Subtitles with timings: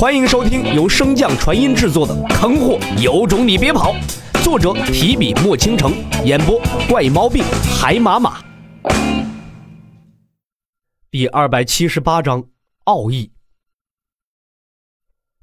[0.00, 3.92] 欢迎收听由升降传音制作的《坑货有种你别跑》，
[4.42, 5.92] 作者提笔墨倾城，
[6.24, 7.44] 演播怪猫病
[7.78, 8.40] 海马马。
[11.10, 12.42] 第二百七十八章
[12.84, 13.30] 奥义。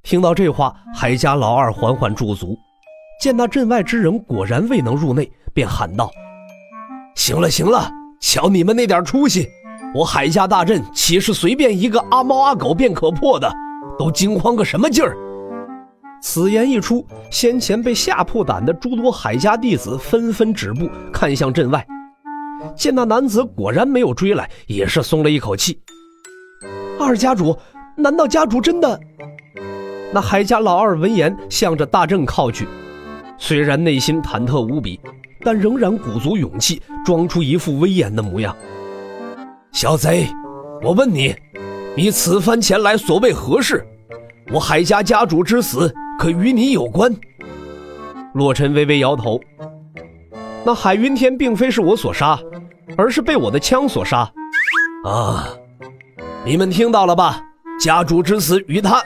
[0.01, 2.57] 听到这话，海家老二缓缓驻足，
[3.21, 6.09] 见那镇外之人果然未能入内，便喊道
[7.13, 9.47] ：“行了行了，瞧你们那点出息，
[9.93, 13.47] 我海家大阵岂是随便一个阿猫阿狗便可破的？”
[13.97, 15.17] 都惊慌个什么劲儿！
[16.21, 21.85] 此言一出，先前被吓破胆的诸多海家弟子纷纷止步，看向镇外。
[22.75, 25.79] 见那男子果然没有追来，也是松了一口气。
[26.99, 27.55] 二家主，
[27.95, 28.99] 难道家主真的？
[30.11, 32.67] 那海家老二闻言，向着大阵靠去，
[33.37, 34.99] 虽然内心忐忑无比，
[35.41, 38.55] 但仍然鼓足勇气，装出一副威严的模样。
[39.71, 40.27] 小贼，
[40.81, 41.35] 我问你。
[41.97, 43.83] 你此番前来所谓何事？
[44.53, 47.11] 我海家家主之死可与你有关？
[48.35, 49.41] 洛尘微微摇头。
[50.63, 52.39] 那海云天并非是我所杀，
[52.95, 54.31] 而是被我的枪所杀。
[55.05, 55.49] 啊！
[56.45, 57.41] 你们听到了吧？
[57.79, 59.01] 家主之死与他……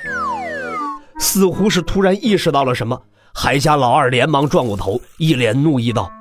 [1.18, 3.02] 似乎是突然意识到了什么，
[3.34, 6.12] 海家老二连忙转过头，一脸怒意道：“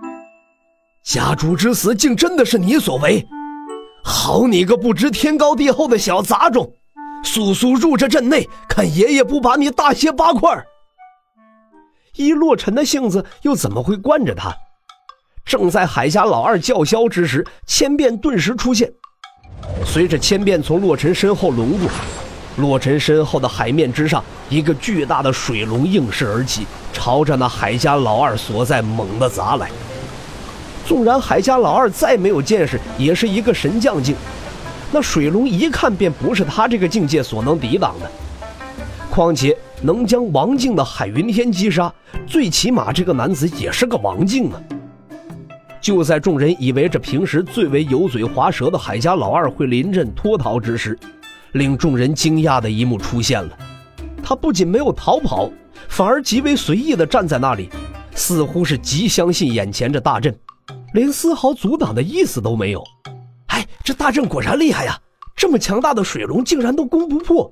[1.02, 3.26] 家主之死竟真的是你所为！”
[4.02, 6.72] 好你个不知天高地厚的小杂种，
[7.22, 10.64] 速速入这阵内，看爷爷不把你大卸八块！
[12.16, 14.54] 依洛尘的性子，又怎么会惯着他？
[15.44, 18.92] 正在海家老二叫嚣之时，千变顿时出现。
[19.84, 21.88] 随着千变从洛尘身后轮过，
[22.56, 29.70] 洛尘身后的海面之上，一个巨大的水龙应势而起，朝着那海家老二所在猛地砸来。
[30.90, 34.16] 纵然海家老二再没有见识，也是一个神将境，
[34.90, 38.10] 那水龙一看便不是他这个境界所能抵挡的。
[39.08, 41.94] 况且能将王境的海云天击杀，
[42.26, 44.60] 最起码这个男子也是个王境啊！
[45.80, 50.98] 就在众人以为这平时最为油嘴滑舌的海家老二会临阵脱逃之时，
[51.52, 53.56] 令众人惊讶的一幕出现了：
[54.24, 55.48] 他不仅没有逃跑，
[55.88, 57.70] 反而极为随意地站在那里，
[58.12, 60.36] 似乎是极相信眼前这大阵。
[60.92, 62.82] 连丝毫阻挡的意思都没有，
[63.46, 64.98] 哎，这大阵果然厉害呀！
[65.36, 67.50] 这么强大的水龙竟然都攻不破。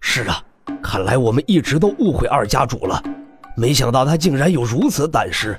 [0.00, 0.44] 是啊，
[0.82, 3.02] 看来我们一直都误会二家主了，
[3.56, 5.58] 没想到他竟然有如此胆识。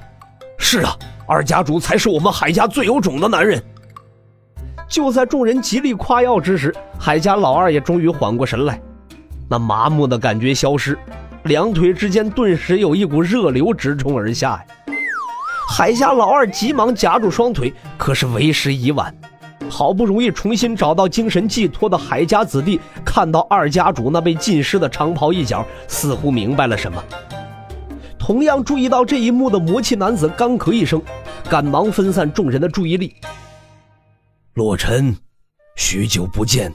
[0.57, 0.95] 是啊，
[1.27, 3.61] 二家主才是我们海家最有种的男人。
[4.87, 8.79] 就在众人极力夸耀之时，海家老二也终于缓过神来，
[9.49, 10.97] 那麻木的感觉消失，
[11.45, 14.65] 两腿之间顿时有一股热流直冲而下呀。
[15.73, 19.15] 海家老二急忙夹住双腿，可是为时已晚。
[19.69, 27.01] 好不容易重新找到精神寄托的海家子弟，看到二家主那被浸湿的长袍一角，似乎明白了什么。
[28.19, 31.01] 同样注意到这一幕的魔气男子干咳一声，
[31.49, 33.15] 赶忙分散众人的注意力。
[34.55, 35.15] 洛尘，
[35.77, 36.69] 许久不见，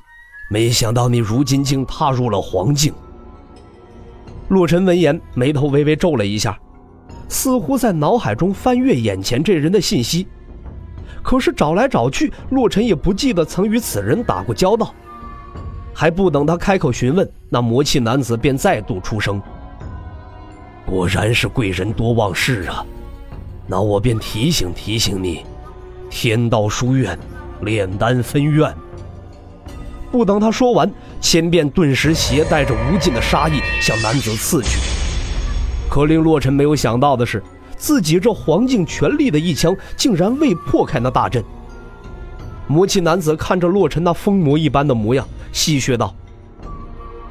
[0.50, 2.94] 没想到你如今竟踏入了黄境。
[4.48, 6.58] 洛尘闻言，眉头微微皱了一下。
[7.28, 10.26] 似乎在脑海中翻阅眼前这人的信息，
[11.22, 14.94] 可是找来找去，洛尘也不记得曾与此人打过交道。
[15.92, 19.40] 还不等他开口询问，那魔气男子便再度出声
[20.84, 22.84] ：“果然是贵人多忘事啊！
[23.66, 25.44] 那我便提醒提醒你，
[26.10, 27.18] 天道书院，
[27.62, 28.72] 炼丹分院。”
[30.12, 34.78] 不等他说完，千变顿时携带着无尽的杀意向男子刺去。
[35.96, 37.42] 可令洛尘没有想到的是，
[37.78, 41.42] 自己这黄境全力的一枪，竟然未破开那大阵。
[42.66, 46.14] 魔气男子看着洛尘那疯魔一般的模样，戏谑道：“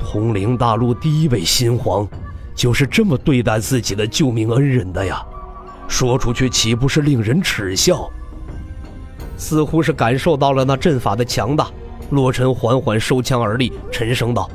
[0.02, 2.08] 通灵大陆第一位新皇，
[2.56, 5.24] 就是这么对待自己的救命恩人的呀？
[5.88, 8.10] 说出去岂不是令人耻笑？”
[9.38, 11.68] 似乎是感受到了那阵法的强大，
[12.10, 14.50] 洛尘缓缓收枪而立，沉声道：“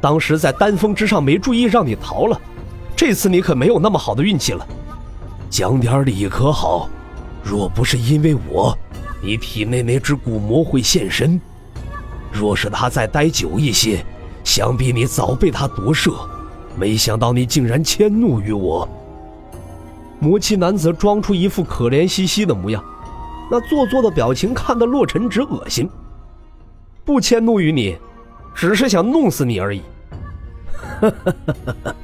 [0.00, 2.40] 当时在丹峰之上没注意，让你逃了。”
[2.96, 4.66] 这次你可没有那么好的运气了，
[5.50, 6.88] 讲点理可好？
[7.44, 8.76] 若不是因为我，
[9.22, 11.38] 你体内那只古魔会现身；
[12.32, 14.04] 若是他再待久一些，
[14.42, 16.10] 想必你早被他夺舍。
[16.74, 18.88] 没想到你竟然迁怒于我。
[20.18, 22.82] 魔气男子装出一副可怜兮兮的模样，
[23.50, 25.88] 那做作的表情看得洛尘直恶心。
[27.04, 27.96] 不迁怒于你，
[28.54, 29.82] 只是想弄死你而已。
[31.00, 31.94] 哈哈哈哈哈。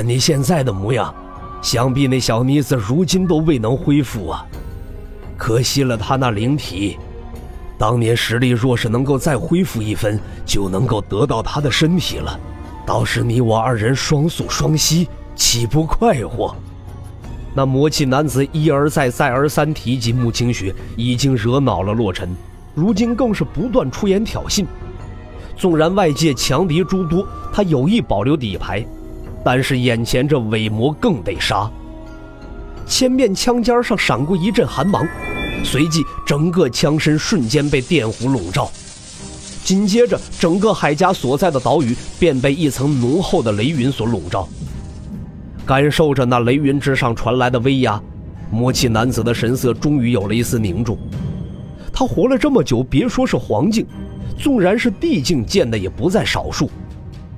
[0.00, 1.14] 看你现在的模样，
[1.60, 4.46] 想必那小妮子如今都未能恢复啊！
[5.36, 6.96] 可惜了她那灵体，
[7.76, 12.40] 当年实力若是能够再恢复一分，就能够得到她的身体了。
[12.86, 16.56] 倒是你我二人双宿双栖，岂不快活？
[17.54, 22.34] 那魔气男子一而再、再而三提及穆清雪，已经惹恼了洛尘，
[22.74, 24.64] 如今更是不断出言挑衅。
[25.58, 28.82] 纵然外界强敌诸多，他有意保留底牌，
[29.44, 31.70] 但是眼前这伪魔更得杀。
[32.86, 35.06] 千面枪尖上闪过一阵寒芒，
[35.62, 38.70] 随即整个枪身瞬间被电弧笼罩，
[39.62, 44.48] 紧接着整个海家所在的岛屿便被一层浓厚的雷云所笼罩。
[45.64, 48.02] 感受着那雷云之上传来的威压，
[48.50, 50.98] 魔气男子的神色终于有了一丝凝重。
[51.92, 53.86] 他活了这么久，别说是黄境，
[54.36, 56.68] 纵然是地境见的也不在少数，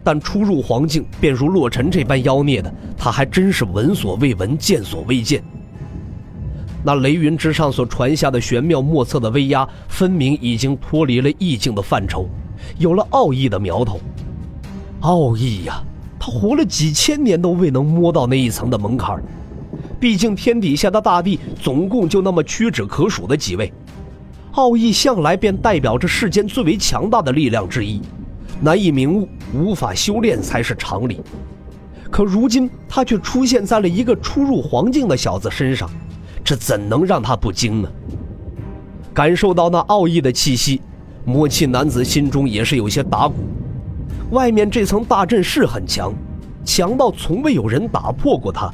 [0.05, 5.43] 但初入黄境便如洛尘这般妖孽的，他还真是闻所未闻、见所未见。
[6.85, 12.29] 那雷云之上所传下的玄妙莫测的威压，分明已经脱离了意境的范畴，
[12.79, 14.01] 有了奥义的苗头。
[15.01, 15.83] 奥义呀！
[16.25, 19.21] 他活了几千年都未能摸到那一层的门槛
[19.99, 23.73] 毕竟天底下的大帝总共就那么屈指可数的几位，
[24.53, 28.01] 奥义向来便代表着世间最为强大的力量之一，
[28.65, 31.21] 难以明悟，无法修炼才是常理。
[32.13, 35.91] 可如今他却出现在了一个初入黄境的小子身上，
[36.45, 37.89] 这怎能让他不惊呢？
[39.13, 40.81] 感受到那奥义的气息，
[41.25, 43.35] 魔气男子心中也是有些打鼓。
[44.31, 46.15] 外面这层大阵是很强，
[46.65, 48.73] 强到从未有人打破过它，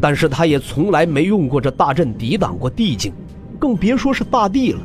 [0.00, 3.12] 但是他也从来没用过这大阵抵挡过地境，
[3.58, 4.80] 更别说是大地了。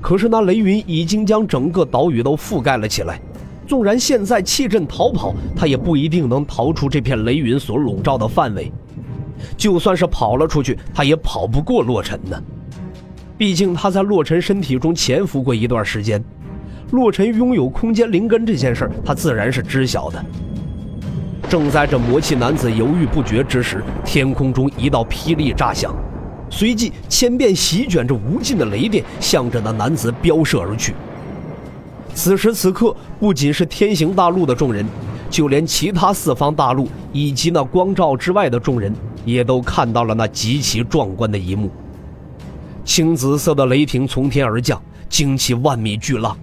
[0.00, 3.20] 可是那雷云已经将整个岛屿都覆盖了起来，
[3.66, 8.72] 纵然现在弃阵逃跑，他也不一定能逃出这片雷云所笼罩的范围。
[9.56, 12.42] 就算是跑了出去，他也跑不过洛尘呢。
[13.38, 16.22] 毕竟他在洛尘身体中潜伏过一段时间。
[16.90, 20.24] 洛尘拥有空间灵根这件事他自然是知晓的。
[21.48, 25.94] 正在这魔气男子犹豫不决之时，天空中一道霹雳炸响，
[26.50, 30.94] 随即千变席卷着无尽的雷电，向着那男子飙射而去。
[32.12, 34.84] 此时此刻，不仅是天行大陆的众人，
[35.30, 38.92] 就连其他四方大陆以及那光照之外的众人，
[39.24, 41.70] 也都看到了那极其壮观的一幕：
[42.84, 46.36] 青紫色的雷霆从天而降，惊起万米巨浪。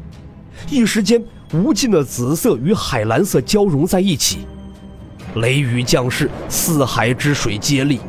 [0.71, 1.21] 一时间，
[1.53, 4.39] 无尽的紫色与海蓝色交融在一起，
[5.35, 7.99] 雷雨降世，四海之水接力。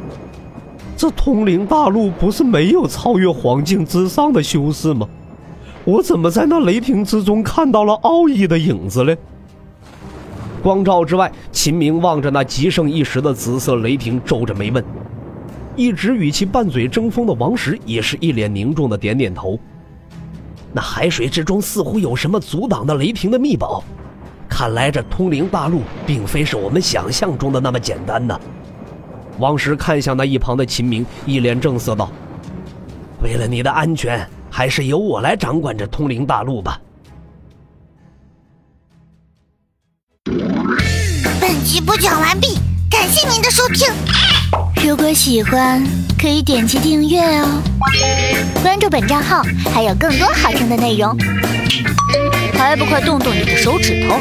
[0.99, 5.09] 这通灵大陆不是没有超越黄境之上的修士吗？
[5.85, 9.17] 我怎么在那雷霆之中看到了奥义的影子嘞？
[10.61, 14.85] 光照之外，秦明望着那极盛一时的紫色雷霆，皱着眉问。
[15.77, 19.57] 一直与其拌嘴争锋的王石也是一脸凝重的点点头。
[20.73, 23.85] 那海水之中似乎有什么阻挡的雷霆的秘宝，
[24.49, 28.37] 看来这通灵大陆并非是我们想象中的那么简单呢。
[29.39, 32.11] 王石看向那一旁的秦明，一脸正色道
[33.23, 36.81] ：“为了你的安全，还是由我来掌管这通灵大陆吧。”
[41.41, 42.59] 本集播讲完毕，
[42.91, 43.87] 感谢您的收听。
[44.85, 45.85] 如果喜欢，
[46.21, 47.63] 可以点击订阅哦，
[48.63, 49.43] 关注本账号
[49.73, 51.17] 还有更多好听的内容，
[52.55, 54.17] 还不快动动你的手指头！